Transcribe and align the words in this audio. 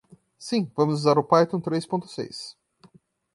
Sim, 0.39 0.67
vamos 0.75 0.95
usar 1.01 1.19
o 1.19 1.23
Python 1.23 1.61
três 1.61 1.85
pontos 1.85 2.15
seis. 2.15 2.57